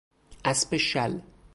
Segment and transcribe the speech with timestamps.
[0.45, 1.19] اسب شل